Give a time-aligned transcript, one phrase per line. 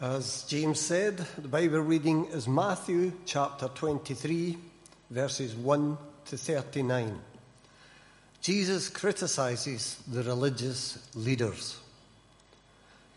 [0.00, 4.58] As James said, the Bible reading is Matthew chapter 23,
[5.08, 7.20] verses 1 to 39.
[8.40, 11.78] Jesus criticizes the religious leaders.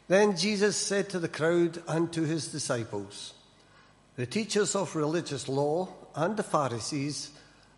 [0.08, 3.34] Then Jesus said to the crowd and to his disciples,
[4.16, 7.32] The teachers of religious law and the Pharisees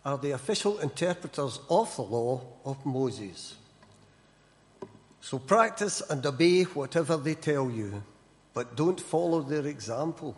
[0.03, 3.55] are the official interpreters of the law of Moses.
[5.21, 8.03] So practice and obey whatever they tell you
[8.53, 10.35] but don't follow their example.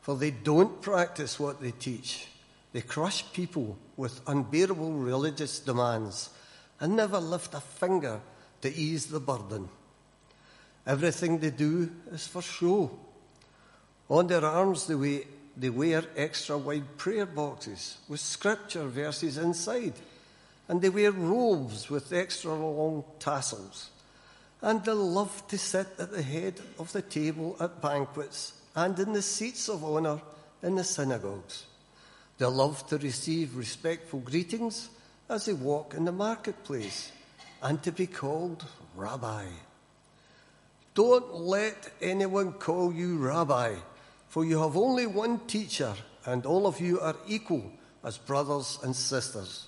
[0.00, 2.28] For they don't practice what they teach.
[2.72, 6.30] They crush people with unbearable religious demands
[6.80, 8.20] and never lift a finger
[8.60, 9.68] to ease the burden.
[10.86, 12.90] Everything they do is for show.
[14.08, 15.20] On their arms, they wear,
[15.56, 19.94] they wear extra wide prayer boxes with scripture verses inside,
[20.68, 23.90] and they wear robes with extra long tassels
[24.62, 29.12] and they love to sit at the head of the table at banquets and in
[29.12, 30.20] the seats of honour
[30.62, 31.66] in the synagogues.
[32.38, 34.90] They love to receive respectful greetings
[35.28, 37.10] as they walk in the marketplace
[37.62, 39.44] and to be called Rabbi.
[40.94, 43.74] Don't let anyone call you Rabbi,
[44.28, 47.70] for you have only one teacher, and all of you are equal
[48.02, 49.66] as brothers and sisters.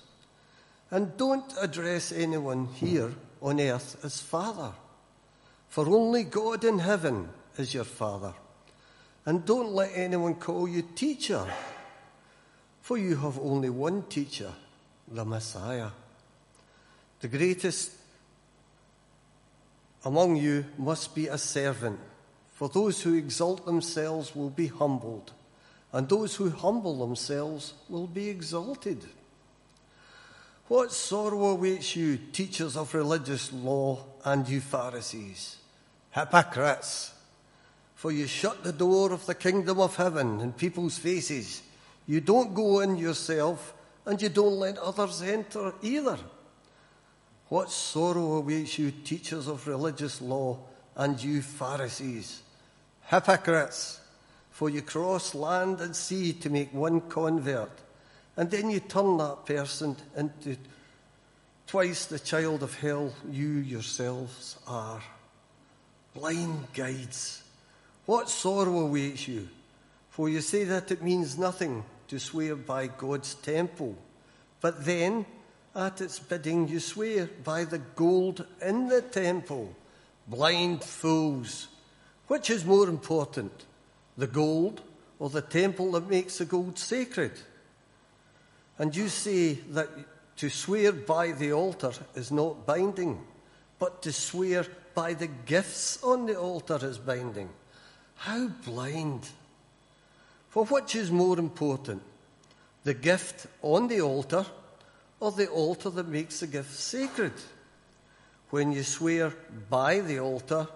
[0.91, 4.71] And don't address anyone here on earth as Father,
[5.69, 8.33] for only God in heaven is your Father.
[9.25, 11.45] And don't let anyone call you teacher,
[12.81, 14.51] for you have only one teacher,
[15.07, 15.89] the Messiah.
[17.19, 17.91] The greatest
[20.05, 21.99] among you must be a servant,
[22.53, 25.33] for those who exalt themselves will be humbled,
[25.91, 29.05] and those who humble themselves will be exalted.
[30.69, 35.57] What sorrow awaits you, teachers of religious law, and you Pharisees,
[36.11, 37.11] hypocrites!
[37.95, 41.63] For you shut the door of the kingdom of heaven in people's faces.
[42.05, 43.73] You don't go in yourself,
[44.05, 46.19] and you don't let others enter either.
[47.47, 50.59] What sorrow awaits you, teachers of religious law,
[50.95, 52.43] and you Pharisees,
[53.07, 54.01] hypocrites!
[54.51, 57.71] For you cross land and sea to make one convert
[58.39, 60.55] and then you turn that person into
[61.67, 65.01] twice the child of hell you yourselves are.
[66.13, 67.43] Blind guides,
[68.05, 69.49] what sorrow awaits you?
[70.09, 73.97] For you say that it means nothing to swear by God's temple,
[74.61, 75.25] but then
[75.75, 79.75] at its bidding you swear by the gold in the temple.
[80.29, 81.67] Blind fools!
[82.27, 83.65] Which is more important,
[84.17, 84.79] the gold
[85.19, 87.33] or the temple that makes the gold sacred?
[88.79, 89.89] And you say that
[90.37, 93.19] to swear by the altar is not binding,
[93.77, 97.49] but to swear by the gifts on the altar is binding.
[98.15, 99.27] How blind!
[100.49, 102.01] For which is more important,
[102.85, 104.45] the gift on the altar
[105.19, 107.33] or the altar that makes the gift sacred?
[108.49, 109.33] When you swear
[109.69, 110.67] by the altar,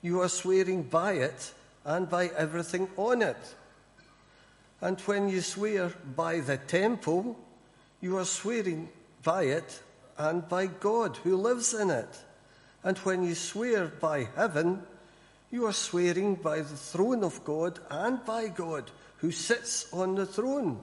[0.00, 1.52] you are swearing by it
[1.84, 3.54] and by everything on it.
[4.80, 7.36] And when you swear by the temple,
[8.00, 8.88] you are swearing
[9.22, 9.82] by it
[10.16, 12.08] and by God who lives in it.
[12.84, 14.82] And when you swear by heaven,
[15.50, 20.26] you are swearing by the throne of God and by God who sits on the
[20.26, 20.80] throne.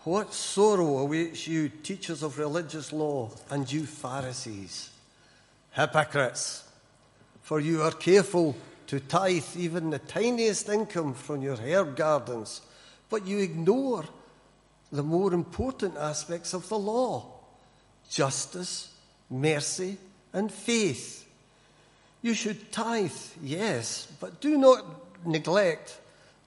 [0.00, 4.90] What sorrow awaits you, teachers of religious law, and you Pharisees,
[5.72, 6.68] hypocrites!
[7.42, 8.56] For you are careful
[8.86, 12.60] to tithe even the tiniest income from your herb gardens,
[13.08, 14.04] but you ignore
[14.92, 17.30] the more important aspects of the law
[18.10, 18.90] justice,
[19.30, 19.96] mercy,
[20.32, 21.26] and faith.
[22.22, 23.12] You should tithe,
[23.42, 24.84] yes, but do not
[25.26, 25.98] neglect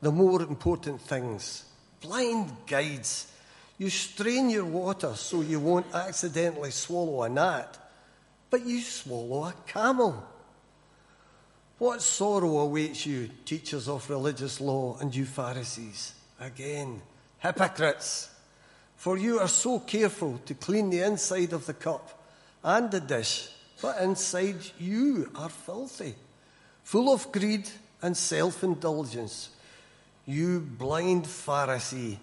[0.02, 1.64] the more important things.
[2.02, 3.32] Blind guides.
[3.78, 7.78] You strain your water so you won't accidentally swallow a gnat,
[8.50, 10.26] but you swallow a camel.
[11.78, 16.14] What sorrow awaits you, teachers of religious law, and you Pharisees?
[16.40, 17.02] Again,
[17.40, 18.30] hypocrites.
[18.96, 22.24] For you are so careful to clean the inside of the cup
[22.64, 23.50] and the dish,
[23.82, 26.16] but inside you are filthy,
[26.84, 27.70] full of greed
[28.02, 29.50] and self indulgence.
[30.26, 32.18] You blind Pharisee,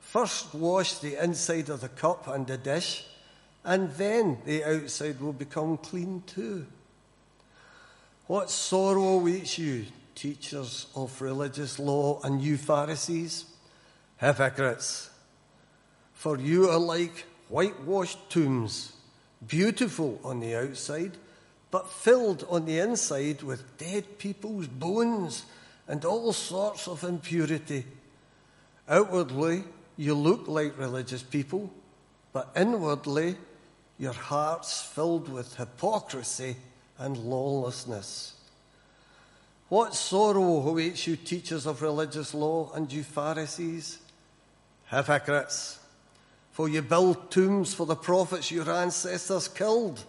[0.00, 3.06] first wash the inside of the cup and the dish,
[3.64, 6.66] and then the outside will become clean too.
[8.26, 13.44] What sorrow awaits you, teachers of religious law, and you Pharisees,
[14.20, 15.10] hypocrites!
[16.12, 18.92] For you are like whitewashed tombs,
[19.46, 21.12] beautiful on the outside,
[21.70, 25.44] but filled on the inside with dead people's bones
[25.88, 27.86] and all sorts of impurity.
[28.88, 29.64] Outwardly,
[29.96, 31.70] you look like religious people,
[32.32, 33.36] but inwardly,
[33.98, 36.56] your hearts filled with hypocrisy
[36.98, 38.34] and lawlessness.
[39.68, 43.98] What sorrow awaits you, teachers of religious law, and you Pharisees?
[44.90, 45.78] Hypocrites!
[46.50, 50.04] For you build tombs for the prophets your ancestors killed,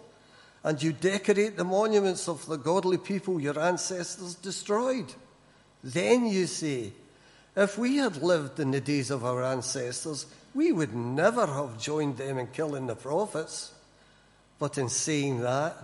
[0.64, 5.14] and you decorate the monuments of the godly people your ancestors destroyed.
[5.84, 6.92] Then you say,
[7.56, 12.16] If we had lived in the days of our ancestors, we would never have joined
[12.16, 13.72] them in killing the prophets.
[14.58, 15.76] But in saying that,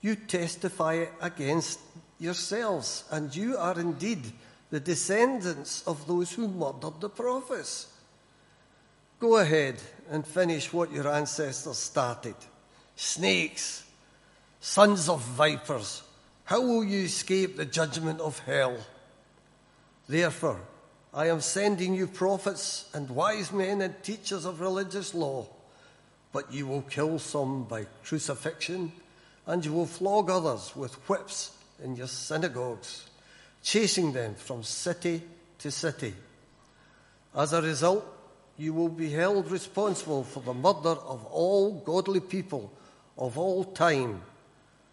[0.00, 1.80] you testify against
[2.18, 4.32] yourselves, and you are indeed
[4.70, 7.91] the descendants of those who murdered the prophets.
[9.22, 9.76] Go ahead
[10.10, 12.34] and finish what your ancestors started.
[12.96, 13.84] Snakes,
[14.60, 16.02] sons of vipers,
[16.42, 18.76] how will you escape the judgment of hell?
[20.08, 20.60] Therefore,
[21.14, 25.46] I am sending you prophets and wise men and teachers of religious law,
[26.32, 28.90] but you will kill some by crucifixion,
[29.46, 33.08] and you will flog others with whips in your synagogues,
[33.62, 35.22] chasing them from city
[35.60, 36.12] to city.
[37.36, 38.18] As a result,
[38.56, 42.72] you will be held responsible for the murder of all godly people
[43.18, 44.22] of all time,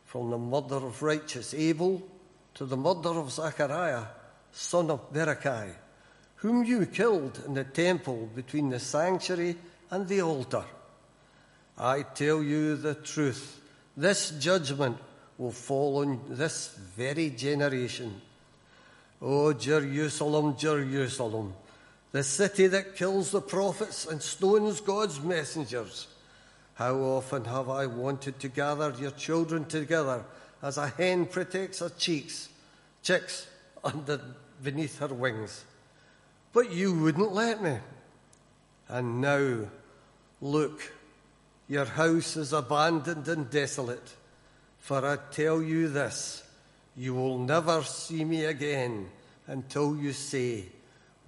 [0.06, 2.02] from the murder of righteous Abel
[2.56, 4.06] to the murder of Zachariah,
[4.52, 5.76] son of Berechiah,
[6.36, 9.56] whom you killed in the temple between the sanctuary
[9.92, 10.64] and the altar.
[11.78, 13.62] I tell you the truth,
[13.96, 14.98] this judgment
[15.38, 18.22] will fall on this very generation.
[19.22, 21.54] O Jerusalem, Jerusalem,
[22.12, 26.08] the city that kills the prophets and stones God's messengers.
[26.76, 30.24] How often have I wanted to gather your children together
[30.62, 32.50] as a hen protects her cheeks,
[33.04, 33.48] chicks
[33.84, 34.22] under
[34.64, 35.64] beneath her wings.
[36.52, 37.78] But you wouldn't let me.
[38.88, 39.68] And now,
[40.42, 40.92] look,
[41.68, 44.16] your house is abandoned and desolate.
[44.80, 46.44] For I tell you this,
[46.98, 49.10] you will never see me again
[49.48, 50.66] until you say,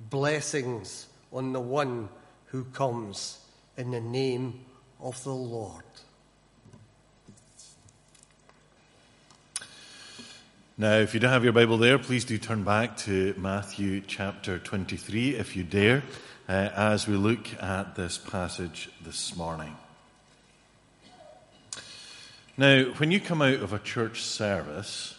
[0.10, 2.10] Blessings on the one
[2.48, 3.40] who comes
[3.78, 4.66] in the name
[5.00, 5.84] of the Lord.
[10.78, 14.58] Now, if you don't have your Bible there, please do turn back to Matthew chapter
[14.58, 16.02] 23, if you dare,
[16.50, 19.76] uh, as we look at this passage this morning.
[22.58, 25.16] Now, when you come out of a church service,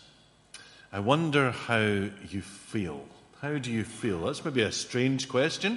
[0.92, 3.06] I wonder how you feel.
[3.42, 4.26] How do you feel?
[4.26, 5.76] That's maybe a strange question.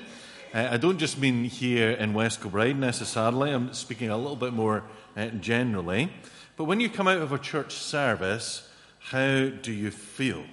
[0.54, 4.54] Uh, I don't just mean here in West Kilbride necessarily, I'm speaking a little bit
[4.54, 4.84] more
[5.18, 6.12] uh, generally.
[6.58, 8.70] But when you come out of a church service,
[9.00, 10.44] how do you feel?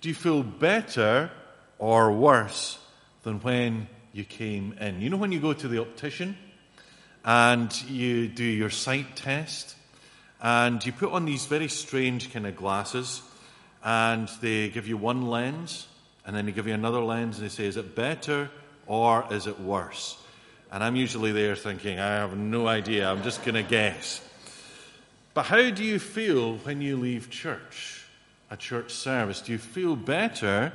[0.00, 1.32] Do you feel better
[1.80, 2.78] or worse
[3.24, 5.00] than when you came in?
[5.00, 6.36] You know, when you go to the optician
[7.24, 9.74] and you do your sight test
[10.40, 13.20] and you put on these very strange kind of glasses
[13.82, 15.88] and they give you one lens
[16.26, 18.50] and then they give you another lens and they say, is it better
[18.86, 20.18] or is it worse?
[20.72, 24.20] And I'm usually there thinking, I have no idea, I'm just going to guess.
[25.32, 28.04] But how do you feel when you leave church,
[28.50, 29.40] a church service?
[29.40, 30.72] Do you feel better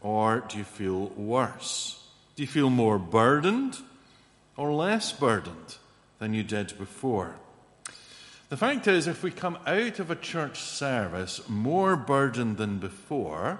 [0.00, 2.02] or do you feel worse?
[2.34, 3.76] Do you feel more burdened
[4.56, 5.76] or less burdened
[6.18, 7.34] than you did before?
[8.48, 13.58] The fact is, if we come out of a church service more burdened than before,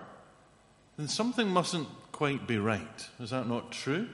[0.96, 3.08] then something mustn't quite be right.
[3.20, 4.08] Is that not true?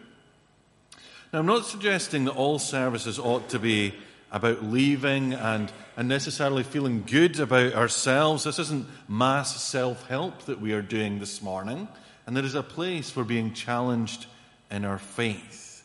[1.32, 3.94] Now, I'm not suggesting that all services ought to be
[4.32, 8.44] about leaving and, and necessarily feeling good about ourselves.
[8.44, 11.86] This isn't mass self help that we are doing this morning,
[12.26, 14.26] and there is a place for being challenged
[14.70, 15.84] in our faith.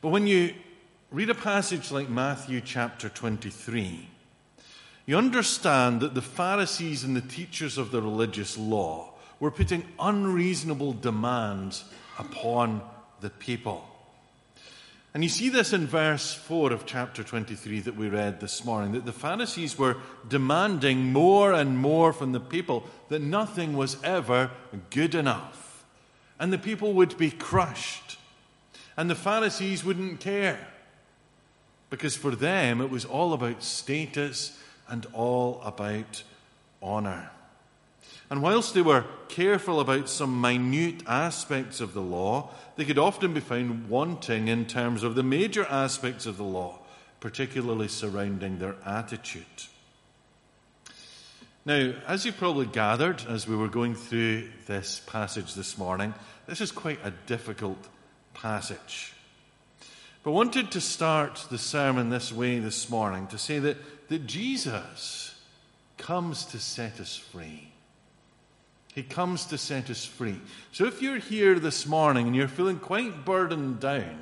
[0.00, 0.54] But when you
[1.10, 4.08] read a passage like Matthew chapter 23,
[5.06, 10.92] you understand that the Pharisees and the teachers of the religious law were putting unreasonable
[10.92, 11.84] demands
[12.18, 12.82] upon
[13.20, 13.86] the people.
[15.12, 18.92] And you see this in verse 4 of chapter 23 that we read this morning
[18.92, 19.96] that the Pharisees were
[20.28, 24.52] demanding more and more from the people, that nothing was ever
[24.90, 25.84] good enough.
[26.38, 28.18] And the people would be crushed.
[28.96, 30.68] And the Pharisees wouldn't care.
[31.88, 34.56] Because for them, it was all about status
[34.88, 36.22] and all about
[36.80, 37.30] honor.
[38.30, 43.34] And whilst they were careful about some minute aspects of the law, they could often
[43.34, 46.78] be found wanting in terms of the major aspects of the law,
[47.18, 49.44] particularly surrounding their attitude.
[51.66, 56.14] Now, as you probably gathered as we were going through this passage this morning,
[56.46, 57.88] this is quite a difficult
[58.32, 59.12] passage.
[60.22, 64.26] But I wanted to start the sermon this way this morning to say that, that
[64.26, 65.34] Jesus
[65.98, 67.69] comes to set us free.
[68.94, 70.40] He comes to set us free.
[70.72, 74.18] So if you're here this morning and you're feeling quite burdened down,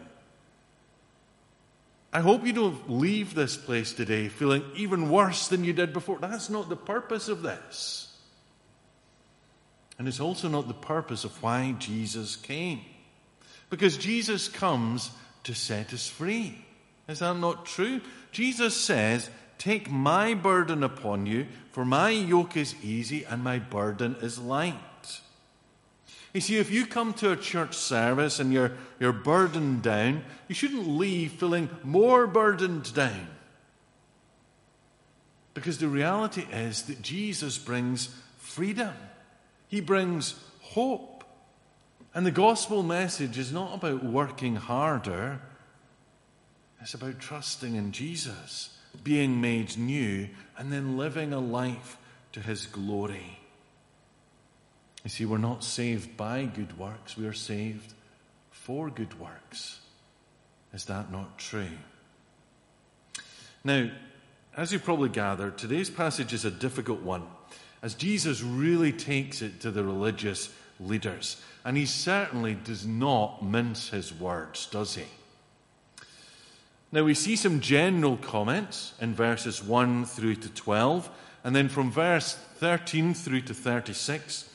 [2.13, 6.19] I hope you don't leave this place today feeling even worse than you did before.
[6.19, 8.05] That's not the purpose of this.
[9.99, 12.81] And it's also not the purpose of why Jesus came.
[13.69, 15.11] Because Jesus comes
[15.45, 16.65] to set us free.
[17.09, 18.01] Is that not true?
[18.33, 24.17] Jesus says, Take my burden upon you, for my yoke is easy and my burden
[24.23, 24.75] is light.
[26.33, 30.55] You see, if you come to a church service and you're, you're burdened down, you
[30.55, 33.29] shouldn't leave feeling more burdened down.
[35.55, 38.95] Because the reality is that Jesus brings freedom,
[39.67, 41.25] He brings hope.
[42.15, 45.41] And the gospel message is not about working harder,
[46.81, 51.97] it's about trusting in Jesus, being made new, and then living a life
[52.33, 53.39] to his glory.
[55.05, 57.95] You see, we're not saved by good works, we are saved
[58.51, 59.81] for good works.
[60.75, 61.71] Is that not true?
[63.65, 63.91] Now,
[64.57, 67.23] as you probably gathered, today's passage is a difficult one,
[67.83, 71.41] as Jesus really takes it to the religious leaders.
[71.65, 75.05] And he certainly does not mince his words, does he?
[76.91, 81.11] Now, we see some general comments in verses 1 through to 12,
[81.45, 84.49] and then from verse 13 through to 36,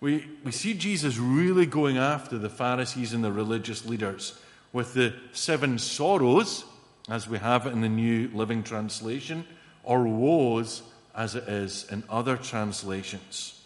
[0.00, 4.38] we, we see Jesus really going after the Pharisees and the religious leaders
[4.72, 6.64] with the seven sorrows,
[7.08, 9.44] as we have it in the New Living Translation,
[9.84, 10.82] or woes,
[11.14, 13.60] as it is in other translations.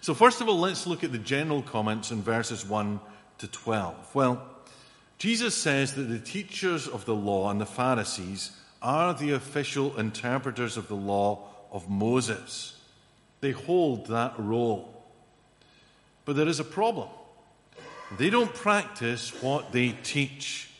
[0.00, 3.00] So, first of all, let's look at the general comments in verses 1
[3.38, 4.14] to 12.
[4.14, 4.53] Well,
[5.18, 8.50] Jesus says that the teachers of the law and the Pharisees
[8.82, 12.78] are the official interpreters of the law of Moses.
[13.40, 15.02] They hold that role.
[16.24, 17.08] But there is a problem.
[18.18, 20.70] They don't practice what they teach.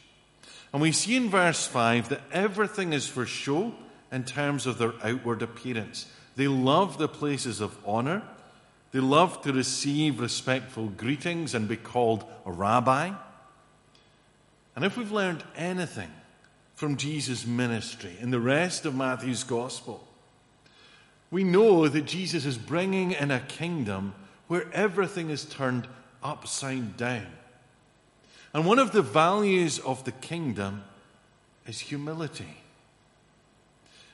[0.72, 3.72] And we see in verse 5 that everything is for show
[4.12, 6.06] in terms of their outward appearance.
[6.36, 8.22] They love the places of honor
[8.94, 13.10] they love to receive respectful greetings and be called a rabbi.
[14.76, 16.10] And if we've learned anything
[16.74, 20.06] from Jesus' ministry in the rest of Matthew's gospel,
[21.30, 24.14] we know that Jesus is bringing in a kingdom
[24.48, 25.88] where everything is turned
[26.22, 27.26] upside down.
[28.52, 30.84] And one of the values of the kingdom
[31.66, 32.58] is humility.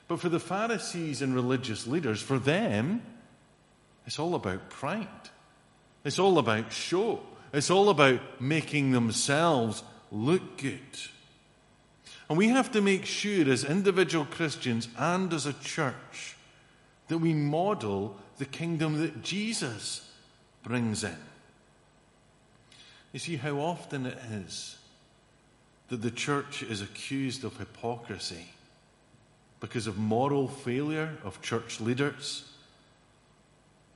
[0.08, 3.02] But for the Pharisees and religious leaders, for them,
[4.06, 5.06] it's all about pride.
[6.04, 7.20] It's all about show.
[7.52, 10.80] It's all about making themselves look good.
[12.28, 16.36] And we have to make sure, as individual Christians and as a church,
[17.08, 20.08] that we model the kingdom that Jesus
[20.62, 21.16] brings in.
[23.12, 24.76] You see how often it is
[25.88, 28.52] that the church is accused of hypocrisy
[29.58, 32.50] because of moral failure of church leaders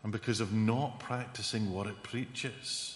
[0.02, 2.93] and because of not practicing what it preaches.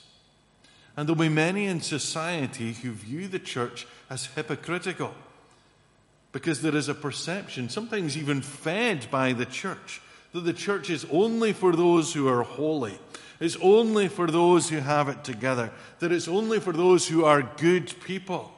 [0.98, 5.14] And there'll be many in society who view the church as hypocritical
[6.32, 10.00] because there is a perception, sometimes even fed by the church,
[10.32, 12.98] that the church is only for those who are holy.
[13.38, 15.70] It's only for those who have it together.
[16.00, 18.52] That it's only for those who are good people.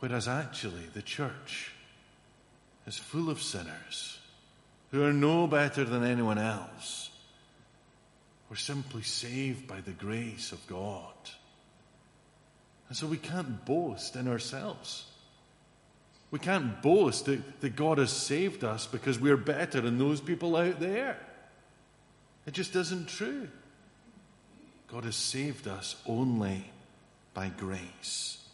[0.00, 1.72] Whereas actually, the church
[2.86, 4.18] is full of sinners
[4.90, 7.09] who are no better than anyone else.
[8.50, 11.14] We're simply saved by the grace of God.
[12.88, 15.04] And so we can't boast in ourselves.
[16.32, 20.56] We can't boast that, that God has saved us because we're better than those people
[20.56, 21.16] out there.
[22.44, 23.48] It just isn't true.
[24.88, 26.72] God has saved us only
[27.32, 28.44] by grace.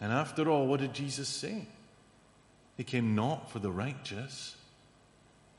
[0.00, 1.66] And after all, what did Jesus say?
[2.76, 4.56] He came not for the righteous,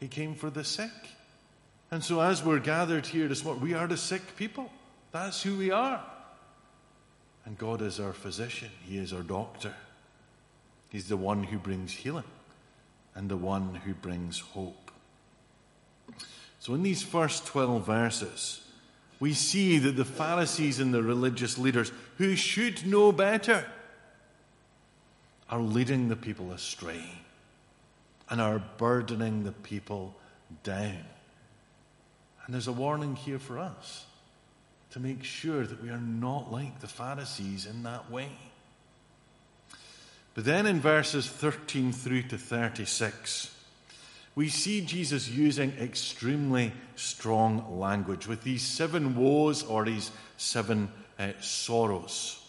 [0.01, 0.91] he came for the sick.
[1.93, 4.71] And so, as we're gathered here this morning, we are the sick people.
[5.11, 6.03] That's who we are.
[7.45, 9.75] And God is our physician, He is our doctor.
[10.89, 12.23] He's the one who brings healing
[13.13, 14.89] and the one who brings hope.
[16.57, 18.67] So, in these first 12 verses,
[19.19, 23.67] we see that the Pharisees and the religious leaders, who should know better,
[25.47, 27.19] are leading the people astray.
[28.31, 30.15] and are burdening the people
[30.63, 31.03] down.
[32.45, 34.05] And there's a warning here for us
[34.91, 38.29] to make sure that we are not like the Pharisees in that way.
[40.35, 43.55] But then in verses 13 through to 36,
[44.35, 51.29] we see Jesus using extremely strong language with these seven woes or these seven uh,
[51.39, 52.39] sorrows.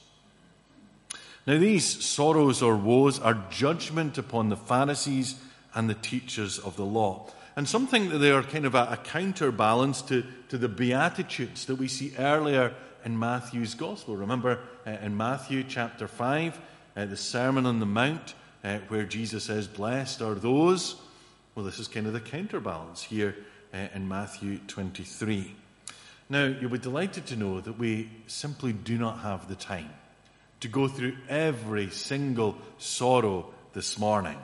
[1.47, 5.35] Now, these sorrows or woes are judgment upon the Pharisees
[5.75, 7.31] and the teachers of the law.
[7.57, 11.77] And something that they are kind of a, a counterbalance to, to the Beatitudes that
[11.77, 14.17] we see earlier in Matthew's Gospel.
[14.17, 16.61] Remember uh, in Matthew chapter 5,
[16.97, 18.35] uh, the Sermon on the Mount,
[18.65, 20.97] uh, where Jesus says, Blessed are those.
[21.55, 23.37] Well, this is kind of the counterbalance here
[23.73, 25.55] uh, in Matthew 23.
[26.29, 29.91] Now, you'll be delighted to know that we simply do not have the time
[30.61, 34.39] to go through every single sorrow this morning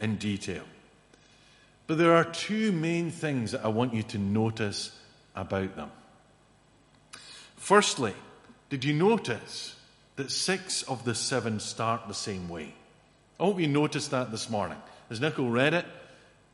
[0.00, 0.64] in detail.
[1.92, 4.98] But there are two main things that I want you to notice
[5.36, 5.90] about them.
[7.56, 8.14] Firstly,
[8.70, 9.76] did you notice
[10.16, 12.72] that six of the seven start the same way?
[13.38, 14.78] I hope you noticed that this morning.
[15.10, 15.84] As Nicole read it,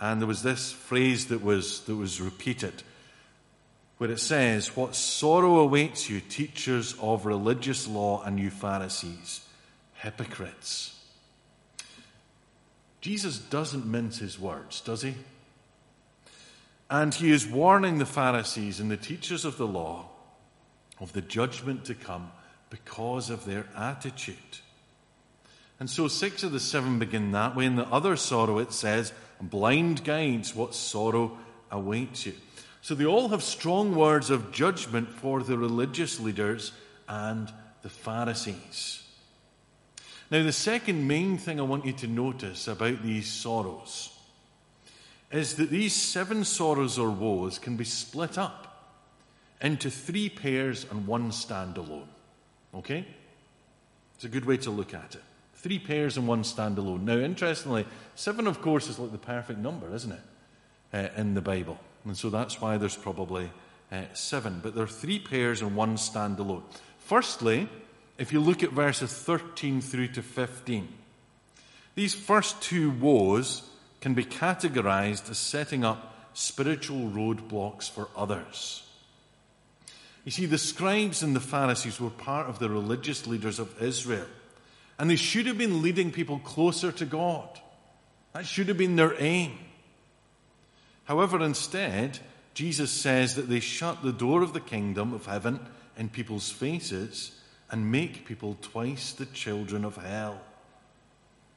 [0.01, 2.83] and there was this phrase that was, that was repeated,
[3.99, 9.47] where it says, What sorrow awaits you, teachers of religious law and you Pharisees,
[10.03, 10.98] hypocrites.
[13.01, 15.15] Jesus doesn't mince his words, does he?
[16.91, 20.07] And he is warning the Pharisees and the teachers of the law
[21.01, 22.33] of the judgment to come
[22.71, 24.37] because of their attitude.
[25.81, 27.67] And so six of the seven begin that way.
[27.67, 31.39] and the other sorrow, it says, blind guides, what sorrow
[31.71, 32.35] awaits you.
[32.83, 36.73] So they all have strong words of judgment for the religious leaders
[37.07, 37.53] and
[37.83, 38.98] the Pharisees.
[40.31, 44.15] Now, the second main thing I want you to notice about these sorrows
[45.33, 48.69] is that these seven sorrows or woes can be split up
[49.61, 52.07] into three pairs and one standalone.
[52.75, 53.07] Okay?
[54.15, 55.23] It's a good way to look at it.
[55.55, 57.03] Three pairs and one standalone.
[57.03, 60.21] Now, interestingly, seven, of course, is like the perfect number, isn't it?
[60.93, 61.79] Uh, in the Bible.
[62.05, 63.51] And so that's why there's probably
[63.91, 64.61] uh, seven.
[64.63, 66.63] But there are three pairs and one standalone.
[66.99, 67.69] Firstly,
[68.19, 70.89] if you look at verses 13 through to 15,
[71.95, 73.63] these first two woes
[74.01, 78.85] can be categorized as setting up spiritual roadblocks for others.
[80.25, 84.27] You see, the scribes and the Pharisees were part of the religious leaders of Israel,
[84.99, 87.49] and they should have been leading people closer to God.
[88.35, 89.59] That should have been their aim.
[91.05, 92.19] However, instead,
[92.53, 95.61] Jesus says that they shut the door of the kingdom of heaven
[95.97, 97.38] in people's faces
[97.71, 100.41] and make people twice the children of hell.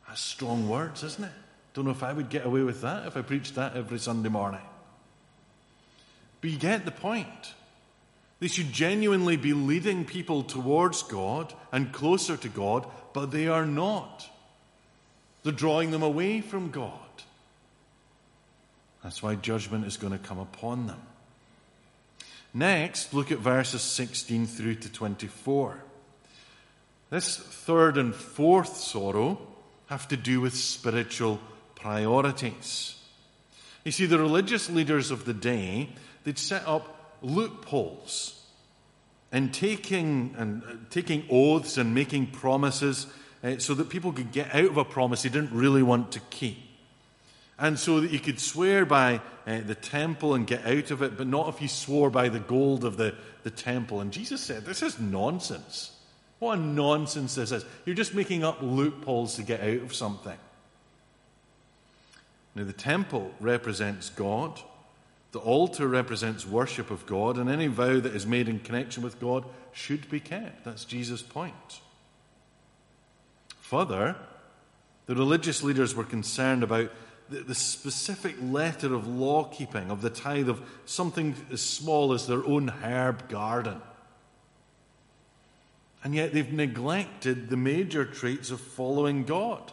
[0.08, 1.32] That's strong words, isn't it?
[1.74, 4.30] Don't know if I would get away with that if I preached that every Sunday
[4.30, 4.62] morning.
[6.42, 7.54] But you get the point.
[8.40, 13.66] They should genuinely be leading people towards God and closer to God, but they are
[13.66, 14.28] not.
[15.44, 16.92] They're drawing them away from God.
[19.04, 21.02] That's why judgment is going to come upon them.
[22.54, 25.82] Next, look at verses 16 through to 24.
[27.12, 29.38] This third and fourth sorrow
[29.88, 31.42] have to do with spiritual
[31.76, 32.98] priorities.
[33.84, 35.90] You see, the religious leaders of the day,
[36.24, 38.42] they'd set up loopholes
[39.34, 43.08] in taking, and, uh, taking oaths and making promises
[43.44, 46.22] uh, so that people could get out of a promise they didn't really want to
[46.30, 46.60] keep.
[47.60, 51.18] And so that you could swear by uh, the temple and get out of it,
[51.18, 54.00] but not if you swore by the gold of the, the temple.
[54.00, 55.92] And Jesus said, This is nonsense.
[56.42, 57.64] What a nonsense this is.
[57.86, 60.40] You're just making up loopholes to get out of something.
[62.56, 64.60] Now, the temple represents God,
[65.34, 69.20] the altar represents worship of God, and any vow that is made in connection with
[69.20, 70.66] God should be kept.
[70.66, 71.80] That's Jesus' point.
[73.60, 74.16] Further,
[75.06, 76.90] the religious leaders were concerned about
[77.30, 82.26] the, the specific letter of law keeping of the tithe of something as small as
[82.26, 83.80] their own herb garden.
[86.04, 89.72] And yet they've neglected the major traits of following God,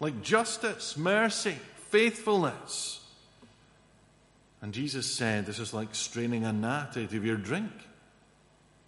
[0.00, 1.56] like justice, mercy,
[1.88, 3.00] faithfulness.
[4.60, 7.72] And Jesus said, This is like straining a gnat out of your drink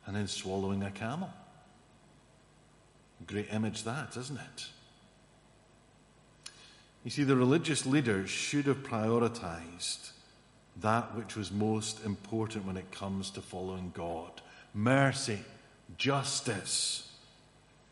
[0.07, 1.31] and then swallowing a camel.
[3.27, 4.67] Great image, that, isn't it?
[7.05, 10.11] You see, the religious leaders should have prioritized
[10.81, 14.41] that which was most important when it comes to following God
[14.75, 15.39] mercy,
[15.97, 17.11] justice.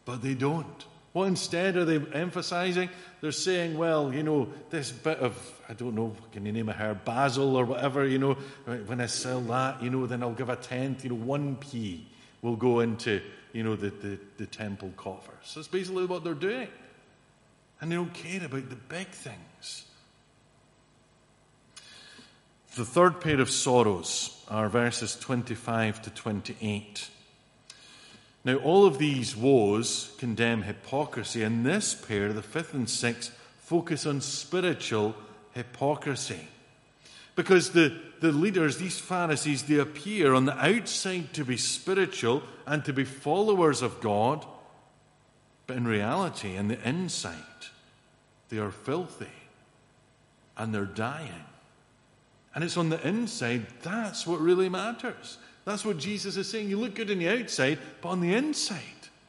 [0.05, 0.85] But they don't.
[1.13, 2.91] What instead are they emphasizing?
[3.23, 5.35] They're saying, well, you know, this bit of,
[5.67, 9.07] I don't know, can you name a herb, basil or whatever, you know, when I
[9.07, 12.07] sell that, you know, then I'll give a tenth, you know, one p
[12.43, 13.23] will go into,
[13.55, 15.55] you know, the, the, the temple coffers.
[15.55, 16.69] That's basically what they're doing.
[17.81, 19.87] And they don't care about the big things.
[22.77, 27.09] The third pair of sorrows are verses 25 to 28.
[28.47, 34.07] Now, all of these woes condemn hypocrisy, and this pair, the fifth and sixth, focus
[34.07, 35.17] on spiritual
[35.51, 36.47] hypocrisy.
[37.35, 42.85] Because the, the leaders, these Pharisees, they appear on the outside to be spiritual and
[42.85, 44.47] to be followers of God,
[45.67, 47.35] but in reality, in the inside,
[48.49, 49.27] they are filthy
[50.57, 51.47] and they're dying.
[52.55, 55.39] And it's on the inside, that's what really matters.
[55.67, 56.71] That's what Jesus is saying.
[56.71, 58.79] You look good on the outside, but on the inside,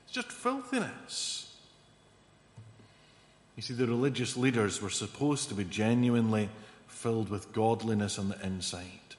[0.05, 1.51] it's just filthiness.
[3.55, 6.49] You see, the religious leaders were supposed to be genuinely
[6.87, 9.15] filled with godliness on the inside,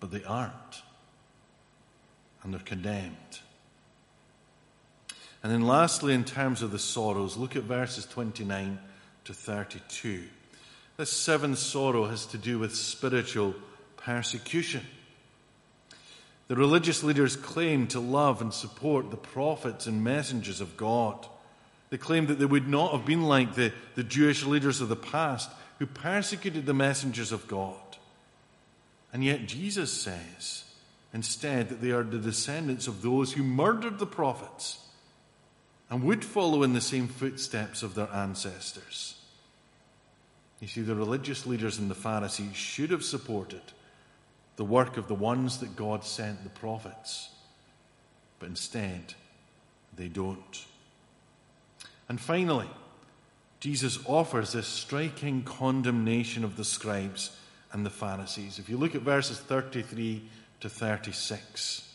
[0.00, 0.82] but they aren't.
[2.42, 3.40] And they're condemned.
[5.42, 8.78] And then, lastly, in terms of the sorrows, look at verses 29
[9.24, 10.24] to 32.
[10.98, 13.54] This seventh sorrow has to do with spiritual
[13.96, 14.82] persecution.
[16.48, 21.26] The religious leaders claim to love and support the prophets and messengers of God.
[21.90, 24.96] They claim that they would not have been like the, the Jewish leaders of the
[24.96, 27.76] past who persecuted the messengers of God.
[29.12, 30.64] And yet Jesus says
[31.12, 34.78] instead that they are the descendants of those who murdered the prophets
[35.90, 39.16] and would follow in the same footsteps of their ancestors.
[40.60, 43.62] You see, the religious leaders and the Pharisees should have supported
[44.58, 47.30] the work of the ones that God sent, the prophets,
[48.40, 49.14] but instead
[49.96, 50.66] they don't.
[52.08, 52.68] And finally,
[53.60, 57.30] Jesus offers this striking condemnation of the scribes
[57.72, 58.58] and the Pharisees.
[58.58, 61.94] If you look at verses 33 to 36,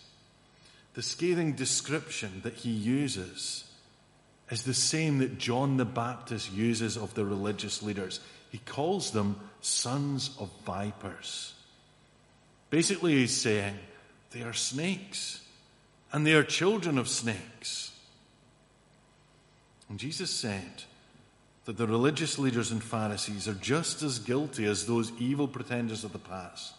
[0.93, 3.65] the scathing description that he uses
[4.49, 8.21] is the same that John the Baptist uses of the religious leaders.
[8.51, 11.55] He calls them sons of vipers.
[12.73, 13.77] Basically, he's saying
[14.31, 15.41] they are snakes
[16.11, 17.91] and they are children of snakes.
[19.89, 20.81] And Jesus said
[21.65, 26.13] that the religious leaders and Pharisees are just as guilty as those evil pretenders of
[26.13, 26.73] the past,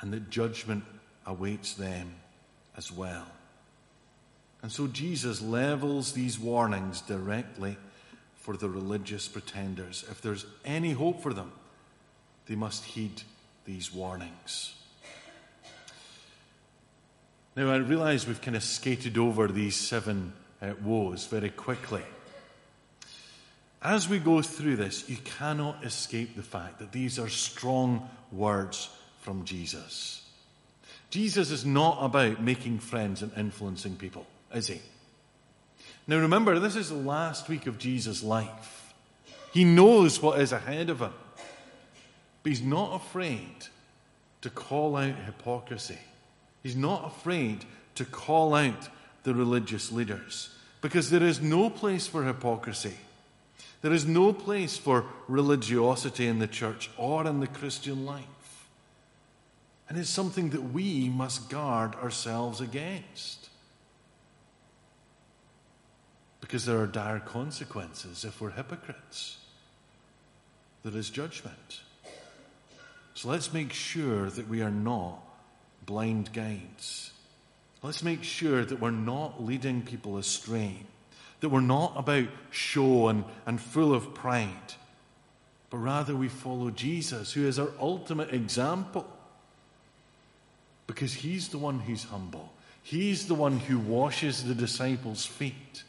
[0.00, 0.84] and that judgment
[1.26, 2.14] awaits them
[2.74, 3.26] as well.
[4.62, 7.76] And so Jesus levels these warnings directly
[8.36, 10.02] for the religious pretenders.
[10.10, 11.52] If there's any hope for them,
[12.46, 13.20] they must heed
[13.66, 14.72] these warnings.
[17.56, 22.02] Now, I realize we've kind of skated over these seven uh, woes very quickly.
[23.80, 28.88] As we go through this, you cannot escape the fact that these are strong words
[29.20, 30.22] from Jesus.
[31.10, 34.80] Jesus is not about making friends and influencing people, is he?
[36.06, 38.94] Now remember, this is the last week of Jesus' life.
[39.52, 41.12] He knows what is ahead of him.
[42.42, 43.66] But he's not afraid
[44.40, 45.98] to call out hypocrisy.
[46.64, 48.88] He's not afraid to call out
[49.22, 50.48] the religious leaders
[50.80, 52.94] because there is no place for hypocrisy.
[53.82, 58.24] There is no place for religiosity in the church or in the Christian life.
[59.90, 63.50] And it's something that we must guard ourselves against
[66.40, 69.36] because there are dire consequences if we're hypocrites.
[70.82, 71.80] There is judgment.
[73.12, 75.20] So let's make sure that we are not
[75.86, 77.12] blind guides.
[77.82, 80.76] Let's make sure that we're not leading people astray,
[81.40, 84.74] that we're not about show and, and full of pride,
[85.70, 89.06] but rather we follow Jesus, who is our ultimate example.
[90.86, 95.82] Because he's the one who's humble, he's the one who washes the disciples' feet.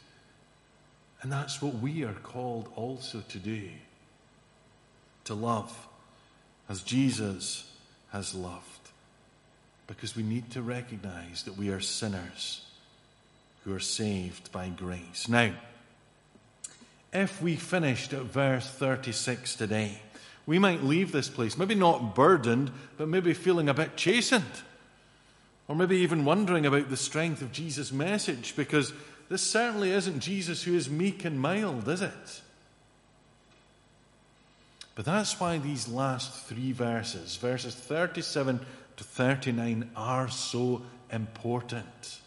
[1.22, 3.68] And that's what we are called also to do
[5.24, 5.88] to love
[6.68, 7.70] as Jesus
[8.10, 8.75] has loved.
[9.86, 12.62] Because we need to recognize that we are sinners
[13.64, 15.28] who are saved by grace.
[15.28, 15.52] Now,
[17.12, 20.00] if we finished at verse 36 today,
[20.46, 24.44] we might leave this place, maybe not burdened, but maybe feeling a bit chastened.
[25.68, 28.92] Or maybe even wondering about the strength of Jesus' message because
[29.28, 32.42] this certainly isn't Jesus who is meek and mild, is it?
[34.94, 38.60] But that's why these last three verses, verses 37
[38.96, 42.20] to 39, are so important.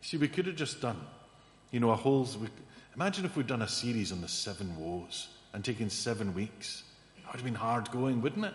[0.00, 1.00] See, we could have just done,
[1.70, 2.28] you know, a whole
[2.96, 6.84] Imagine if we'd done a series on the seven woes and taken seven weeks.
[7.16, 8.54] That would have been hard going, wouldn't it?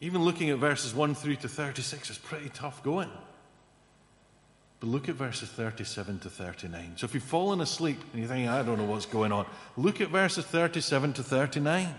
[0.00, 3.10] Even looking at verses 1 through to 36 is pretty tough going.
[4.80, 6.94] But look at verses 37 to 39.
[6.96, 10.00] So if you've fallen asleep and you think, I don't know what's going on, look
[10.00, 11.94] at verses 37 to 39.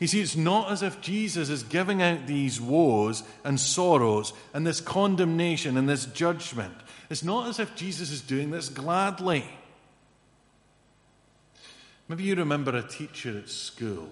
[0.00, 4.66] You see, it's not as if Jesus is giving out these woes and sorrows and
[4.66, 6.74] this condemnation and this judgment.
[7.08, 9.44] It's not as if Jesus is doing this gladly.
[12.08, 14.08] Maybe you remember a teacher at school.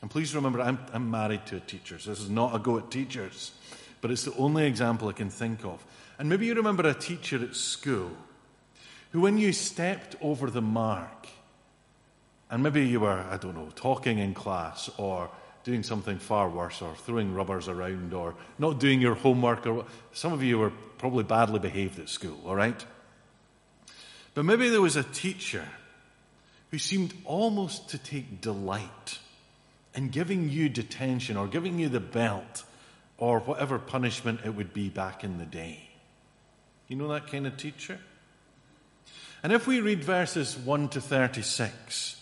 [0.00, 2.78] And please remember, I'm, I'm married to a teacher, so this is not a go
[2.78, 3.52] at teachers,
[4.00, 5.84] but it's the only example I can think of.
[6.18, 8.10] And maybe you remember a teacher at school
[9.10, 11.28] who, when you stepped over the mark,
[12.50, 15.30] and maybe you were, I don't know, talking in class or
[15.64, 20.32] doing something far worse or throwing rubbers around or not doing your homework or some
[20.32, 22.84] of you were probably badly behaved at school, all right?
[24.34, 25.66] But maybe there was a teacher
[26.70, 29.18] who seemed almost to take delight
[29.94, 32.62] in giving you detention or giving you the belt
[33.16, 35.88] or whatever punishment it would be back in the day.
[36.86, 37.98] You know that kind of teacher?
[39.42, 42.17] And if we read verses 1 to 36,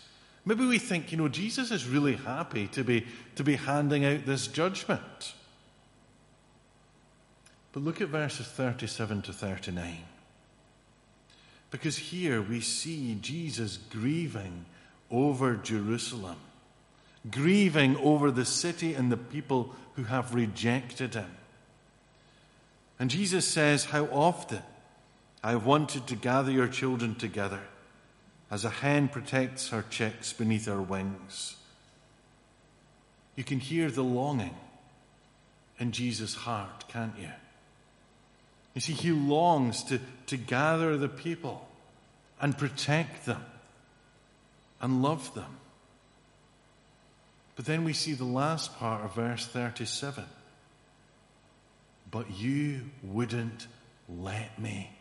[0.49, 3.05] Maybe we think, you know, Jesus is really happy to be,
[3.35, 5.35] to be handing out this judgment.
[7.73, 9.99] But look at verses 37 to 39.
[11.73, 14.67] Because here we see Jesus grieving
[15.11, 16.37] over Jerusalem,
[17.29, 21.31] grieving over the city and the people who have rejected him.
[23.01, 24.63] And Jesus says, How often
[25.43, 27.63] I have wanted to gather your children together
[28.51, 31.57] as a hen protects her chicks beneath her wings.
[33.35, 34.55] You can hear the longing
[35.79, 37.31] in Jesus' heart, can't you?
[38.75, 41.67] You see, he longs to, to gather the people
[42.41, 43.45] and protect them
[44.81, 45.57] and love them.
[47.57, 50.25] But then we see the last part of verse 37.
[52.11, 53.67] But you wouldn't
[54.09, 54.96] let me.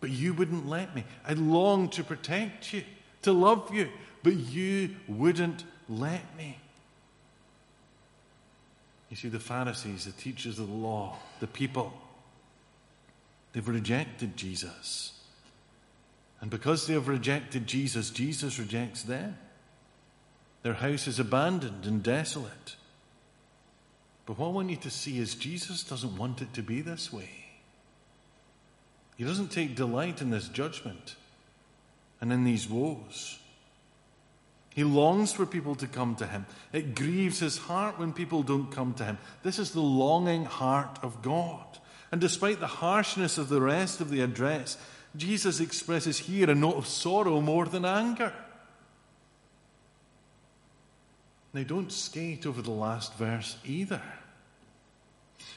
[0.00, 1.04] But you wouldn't let me.
[1.26, 2.84] I longed to protect you,
[3.22, 3.88] to love you,
[4.22, 6.58] but you wouldn't let me.
[9.10, 11.92] You see, the Pharisees, the teachers of the law, the people,
[13.52, 15.12] they've rejected Jesus.
[16.40, 19.38] And because they have rejected Jesus, Jesus rejects them.
[20.62, 22.76] Their house is abandoned and desolate.
[24.26, 27.12] But what I want you to see is Jesus doesn't want it to be this
[27.12, 27.45] way.
[29.16, 31.16] He doesn't take delight in this judgment
[32.20, 33.38] and in these woes.
[34.74, 36.44] He longs for people to come to him.
[36.72, 39.18] It grieves his heart when people don't come to him.
[39.42, 41.64] This is the longing heart of God.
[42.12, 44.76] And despite the harshness of the rest of the address,
[45.16, 48.34] Jesus expresses here a note of sorrow more than anger.
[51.54, 54.02] Now, don't skate over the last verse either,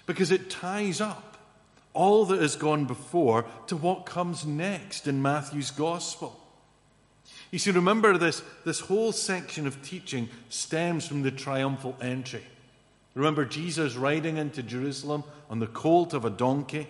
[0.05, 1.28] because it ties up
[1.93, 6.39] all that has gone before to what comes next in Matthew's Gospel.
[7.51, 12.43] You see, remember this, this whole section of teaching stems from the triumphal entry.
[13.15, 16.87] Remember Jesus riding into Jerusalem on the colt of a donkey,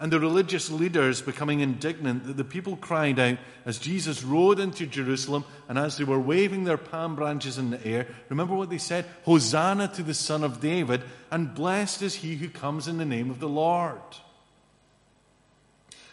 [0.00, 3.36] and the religious leaders becoming indignant that the people cried out
[3.66, 7.86] as Jesus rode into Jerusalem and as they were waving their palm branches in the
[7.86, 8.06] air.
[8.30, 9.04] Remember what they said?
[9.24, 13.30] Hosanna to the Son of David, and blessed is he who comes in the name
[13.30, 14.00] of the Lord.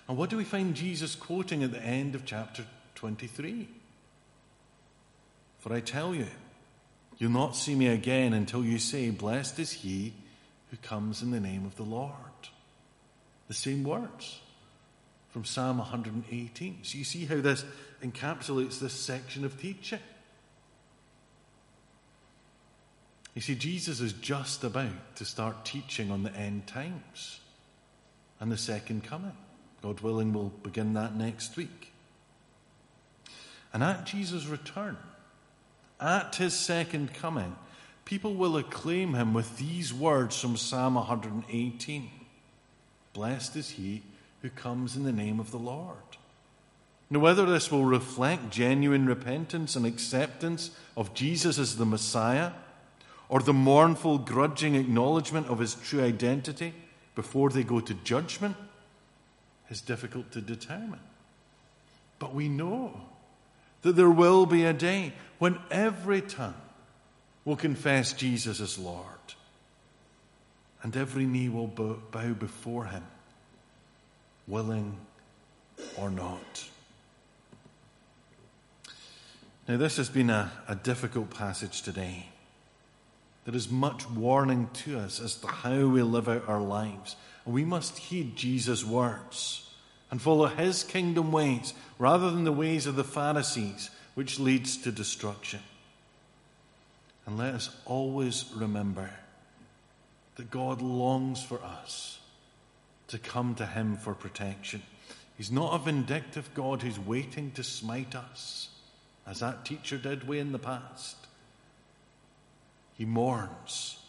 [0.09, 3.69] And what do we find Jesus quoting at the end of chapter 23?
[5.59, 6.27] For I tell you,
[7.17, 10.13] you'll not see me again until you say, Blessed is he
[10.71, 12.13] who comes in the name of the Lord.
[13.47, 14.39] The same words
[15.29, 16.79] from Psalm 118.
[16.83, 17.63] So you see how this
[18.03, 19.99] encapsulates this section of teaching.
[23.35, 27.39] You see, Jesus is just about to start teaching on the end times
[28.39, 29.37] and the second coming.
[29.83, 31.93] God willing, we'll begin that next week.
[33.71, 34.97] And at Jesus' return,
[36.01, 37.55] at his second coming,
[38.05, 42.09] people will acclaim him with these words from Psalm 118
[43.17, 44.03] Blessed is he
[44.43, 45.97] who comes in the name of the Lord.
[47.09, 52.51] Now, whether this will reflect genuine repentance and acceptance of Jesus as the Messiah,
[53.27, 56.75] or the mournful, grudging acknowledgement of his true identity
[57.15, 58.55] before they go to judgment,
[59.71, 60.99] is difficult to determine.
[62.19, 63.01] But we know
[63.81, 66.53] that there will be a day when every tongue
[67.45, 69.33] will confess Jesus as Lord,
[70.87, 73.03] and every knee will bow before him,
[74.47, 74.95] willing
[75.97, 76.65] or not.
[79.67, 82.27] Now, this has been a, a difficult passage today.
[83.43, 87.17] There is much warning to us as to how we live out our lives.
[87.43, 89.69] And we must heed Jesus' words
[90.09, 94.91] and follow his kingdom ways rather than the ways of the Pharisees, which leads to
[94.93, 95.59] destruction.
[97.25, 99.09] And let us always remember
[100.37, 102.19] that God longs for us
[103.07, 104.83] to come to him for protection.
[105.35, 108.69] He's not a vindictive God who's waiting to smite us,
[109.25, 111.15] as that teacher did way in the past.
[112.93, 113.99] He mourns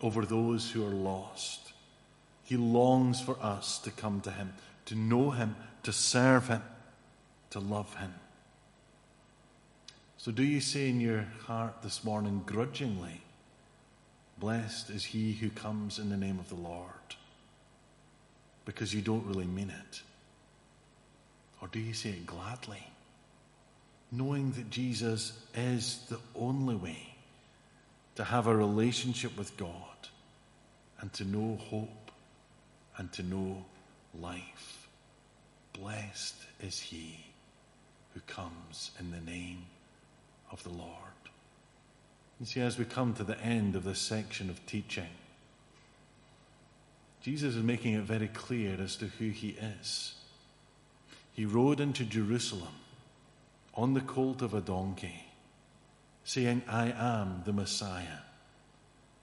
[0.00, 1.72] over those who are lost.
[2.44, 4.54] He longs for us to come to him,
[4.86, 6.62] to know him, to serve him,
[7.50, 8.12] to love him.
[10.16, 13.20] So, do you say in your heart this morning, grudgingly,
[14.38, 16.88] Blessed is he who comes in the name of the Lord?
[18.64, 20.02] Because you don't really mean it.
[21.60, 22.86] Or do you say it gladly,
[24.10, 27.14] knowing that Jesus is the only way
[28.16, 29.70] to have a relationship with God
[31.00, 32.10] and to know hope
[32.98, 33.64] and to know
[34.20, 34.88] life?
[35.72, 37.18] Blessed is he
[38.14, 39.64] who comes in the name
[40.50, 41.13] of the Lord.
[42.40, 45.08] You see, as we come to the end of this section of teaching,
[47.22, 50.14] Jesus is making it very clear as to who he is.
[51.32, 52.74] He rode into Jerusalem
[53.74, 55.24] on the colt of a donkey,
[56.24, 58.18] saying, I am the Messiah.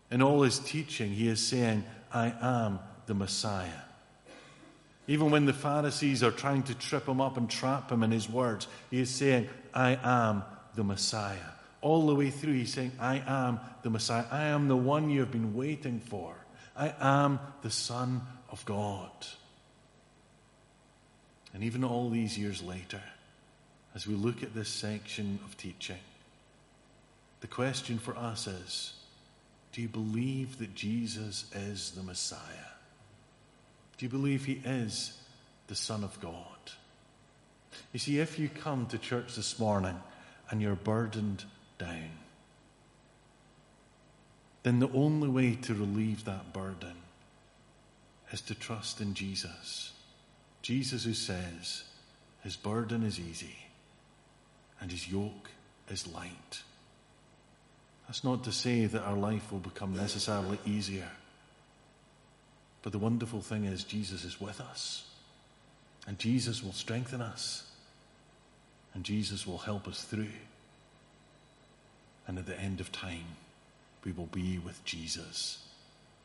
[0.10, 3.70] In all his teaching, he is saying, I am the Messiah.
[5.08, 8.30] Even when the Pharisees are trying to trip him up and trap him in his
[8.30, 10.44] words, he is saying, I am
[10.76, 11.38] the Messiah.
[11.82, 14.26] All the way through, he's saying, I am the Messiah.
[14.32, 16.36] I am the one you have been waiting for.
[16.76, 19.10] I am the Son of God.
[21.54, 23.02] And even all these years later,
[23.96, 25.98] as we look at this section of teaching,
[27.42, 28.94] the question for us is
[29.72, 32.40] do you believe that Jesus is the Messiah?
[33.98, 35.18] Do you believe he is
[35.68, 36.36] the Son of God?
[37.94, 39.98] You see, if you come to church this morning
[40.50, 41.46] and you're burdened
[41.82, 42.12] down,
[44.64, 46.96] then the only way to relieve that burden
[48.32, 49.92] is to trust in Jesus.
[50.62, 51.84] Jesus, who says,
[52.44, 53.56] His burden is easy
[54.80, 55.50] and His yoke
[55.90, 56.62] is light.
[58.08, 61.10] That's not to say that our life will become necessarily easier.
[62.82, 65.08] But the wonderful thing is, Jesus is with us.
[66.08, 67.70] And Jesus will strengthen us.
[68.94, 70.28] And Jesus will help us through.
[72.32, 73.36] And at the end of time,
[74.06, 75.68] we will be with Jesus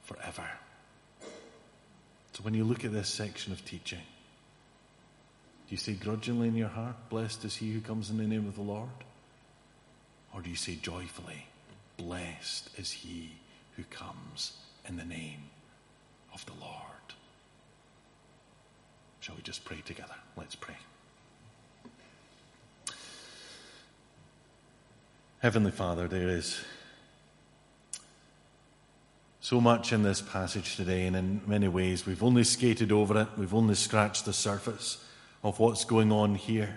[0.04, 0.48] forever.
[2.32, 6.68] So when you look at this section of teaching, do you say grudgingly in your
[6.68, 8.88] heart, Blessed is he who comes in the name of the Lord?
[10.32, 11.48] Or do you say joyfully,
[11.96, 13.32] Blessed is he
[13.74, 14.52] who comes
[14.88, 15.50] in the name
[16.32, 17.14] of the Lord?
[19.18, 20.14] Shall we just pray together?
[20.36, 20.76] Let's pray.
[25.40, 26.58] Heavenly Father, there is
[29.40, 33.28] so much in this passage today, and in many ways we've only skated over it,
[33.36, 35.04] we've only scratched the surface
[35.44, 36.76] of what's going on here.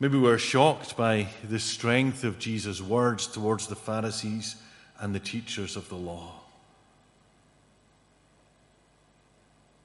[0.00, 4.56] Maybe we're shocked by the strength of Jesus' words towards the Pharisees
[4.98, 6.40] and the teachers of the law.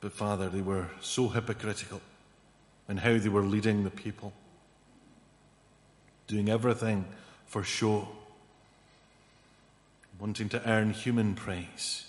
[0.01, 2.01] But, Father, they were so hypocritical
[2.89, 4.33] in how they were leading the people,
[6.25, 7.05] doing everything
[7.47, 8.07] for show,
[10.19, 12.05] wanting to earn human praise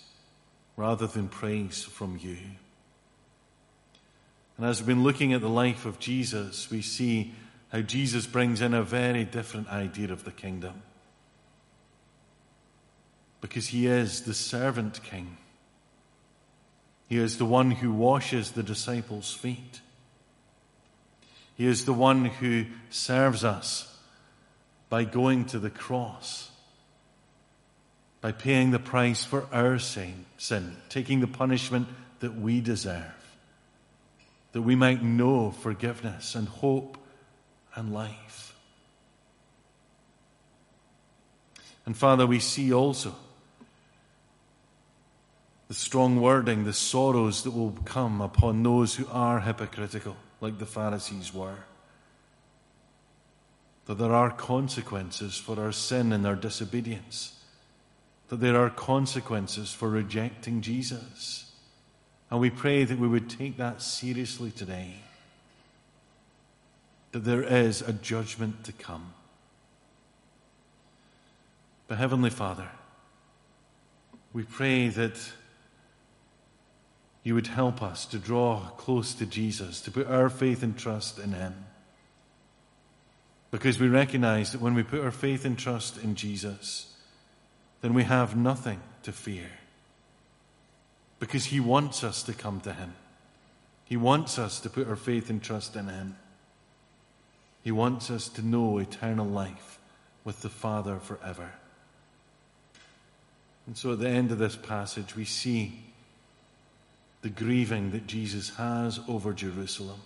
[0.76, 2.36] rather than praise from you.
[4.56, 7.32] And as we've been looking at the life of Jesus, we see
[7.70, 10.82] how Jesus brings in a very different idea of the kingdom.
[13.40, 15.36] Because he is the servant king.
[17.08, 19.80] He is the one who washes the disciples' feet.
[21.56, 23.97] He is the one who serves us
[24.88, 26.50] by going to the cross,
[28.20, 31.88] by paying the price for our sin, sin, taking the punishment
[32.20, 33.36] that we deserve,
[34.52, 36.96] that we might know forgiveness and hope
[37.74, 38.54] and life.
[41.84, 43.14] And Father, we see also
[45.68, 50.66] the strong wording, the sorrows that will come upon those who are hypocritical, like the
[50.66, 51.56] Pharisees were
[53.88, 57.40] that there are consequences for our sin and our disobedience,
[58.28, 61.50] that there are consequences for rejecting Jesus.
[62.30, 64.96] And we pray that we would take that seriously today,
[67.12, 69.14] that there is a judgment to come,
[71.86, 72.68] But Heavenly Father,
[74.34, 75.18] we pray that
[77.24, 81.18] you would help us to draw close to Jesus, to put our faith and trust
[81.18, 81.54] in Him.
[83.58, 86.94] Because we recognize that when we put our faith and trust in Jesus,
[87.80, 89.50] then we have nothing to fear.
[91.18, 92.94] Because He wants us to come to Him.
[93.84, 96.14] He wants us to put our faith and trust in Him.
[97.64, 99.80] He wants us to know eternal life
[100.22, 101.50] with the Father forever.
[103.66, 105.80] And so at the end of this passage, we see
[107.22, 109.98] the grieving that Jesus has over Jerusalem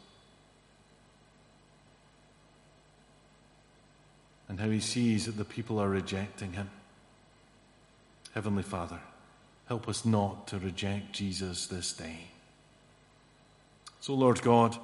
[4.53, 6.69] and how he sees that the people are rejecting him.
[8.35, 9.01] Heavenly Father,
[9.67, 12.27] help us not to reject Jesus this day.
[14.01, 14.77] So, Lord God,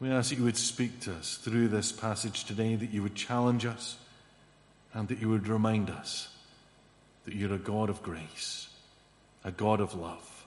[0.00, 3.14] we ask that you would speak to us through this passage today, that you would
[3.14, 3.98] challenge us,
[4.94, 6.34] and that you would remind us
[7.26, 8.68] that you're a God of grace,
[9.44, 10.46] a God of love,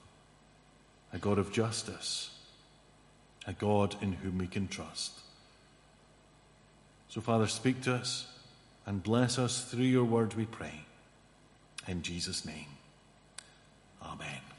[1.13, 2.31] a God of justice,
[3.45, 5.19] a God in whom we can trust.
[7.09, 8.25] So, Father, speak to us
[8.85, 10.85] and bless us through your word, we pray.
[11.87, 12.67] In Jesus' name,
[14.01, 14.54] Amen.